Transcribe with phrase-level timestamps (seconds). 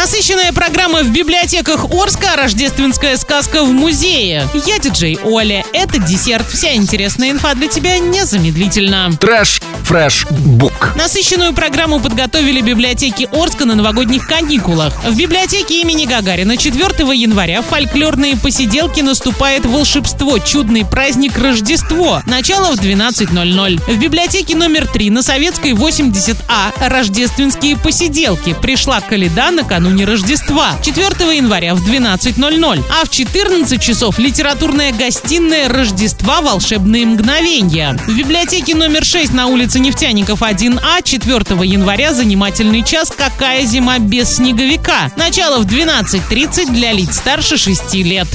[0.00, 4.48] Насыщенная программа в библиотеках Орска, рождественская сказка в музее.
[4.64, 5.64] Я диджей Оля.
[5.72, 6.48] Это десерт.
[6.48, 9.10] Вся интересная инфа для тебя незамедлительно.
[9.20, 10.92] Трэш, фреш, бук.
[10.96, 14.92] Насыщенную программу подготовили библиотеки Орска на новогодних каникулах.
[15.02, 16.84] В библиотеке имени Гагарина 4
[17.16, 22.20] января фольклорные посиделки наступает волшебство, чудный праздник Рождество.
[22.26, 23.80] Начало в 12.00.
[23.90, 28.54] В библиотеке номер 3 на Советской 80А рождественские посиделки.
[28.60, 30.76] Пришла Каледа накануне Рождества.
[30.84, 32.84] 4 января в 12.00.
[32.90, 37.98] А в 14 часов литературная гостиная Рождества «Волшебные мгновения».
[38.06, 44.36] В библиотеке номер 6 на улице Нефтяников 1А 4 января занимательный час «Какая зима без
[44.36, 45.10] снеговика».
[45.16, 48.28] Начало в 12.30 для лиц старше 6 лет.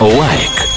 [0.00, 0.69] Лайк.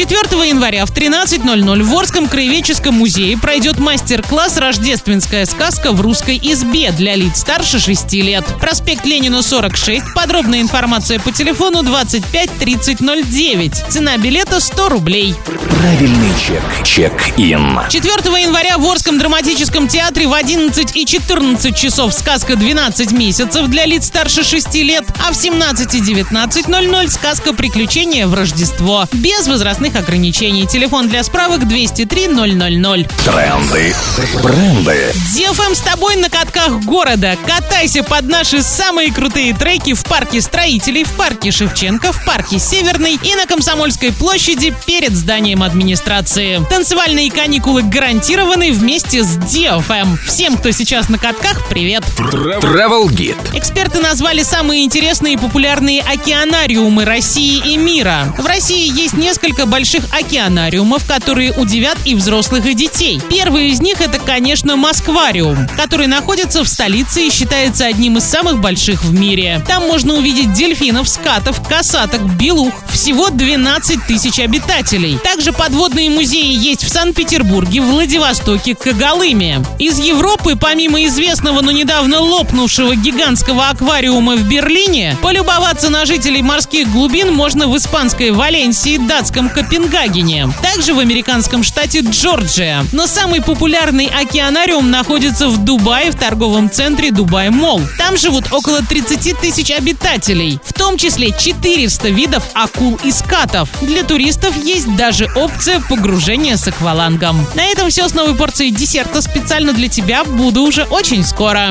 [0.00, 6.90] 4 января в 13.00 в Орском краеведческом музее пройдет мастер-класс «Рождественская сказка в русской избе»
[6.92, 8.46] для лиц старше 6 лет.
[8.62, 10.14] Проспект Ленина, 46.
[10.14, 13.74] Подробная информация по телефону 25 3009.
[13.90, 15.34] Цена билета 100 рублей.
[15.44, 16.62] Правильный чек.
[16.82, 17.80] Чек-ин.
[17.90, 23.84] 4 января в Орском драматическом театре в 11 и 14 часов сказка «12 месяцев» для
[23.84, 29.06] лиц старше 6 лет, а в 17 и 19.00 сказка «Приключения в Рождество».
[29.12, 30.66] Без возрастных ограничений.
[30.66, 33.06] Телефон для справок 203 000.
[33.24, 33.94] Тренды.
[34.42, 35.12] Бренды.
[35.36, 37.36] DFM с тобой на катках города.
[37.46, 43.18] Катайся под наши самые крутые треки в парке строителей, в парке Шевченко, в парке Северный
[43.22, 46.64] и на Комсомольской площади перед зданием администрации.
[46.70, 50.16] Танцевальные каникулы гарантированы вместе с DFM.
[50.26, 52.04] Всем, кто сейчас на катках, привет!
[52.16, 53.58] Travel Guide.
[53.58, 58.34] Эксперты назвали самые интересные и популярные океанариумы России и мира.
[58.38, 59.79] В России есть несколько больших
[60.12, 63.20] океанариумов, которые удивят и взрослых, и детей.
[63.30, 68.60] Первый из них это, конечно, Москвариум, который находится в столице и считается одним из самых
[68.60, 69.62] больших в мире.
[69.66, 72.74] Там можно увидеть дельфинов, скатов, косаток, белух.
[72.90, 75.18] Всего 12 тысяч обитателей.
[75.18, 79.64] Также подводные музеи есть в Санкт-Петербурге, Владивостоке, Когалыме.
[79.78, 86.90] Из Европы, помимо известного, но недавно лопнувшего гигантского аквариума в Берлине, полюбоваться на жителей морских
[86.90, 90.48] глубин можно в испанской Валенсии, датском Копенгагене.
[90.62, 92.86] Также в американском штате Джорджия.
[92.92, 97.82] Но самый популярный океанариум находится в Дубае в торговом центре Дубай Молл.
[97.98, 103.68] Там живут около 30 тысяч обитателей, в том числе 400 видов акул и скатов.
[103.82, 107.46] Для туристов есть даже опция погружения с аквалангом.
[107.54, 110.24] На этом все с новой порцией десерта специально для тебя.
[110.24, 111.68] Буду уже очень скоро.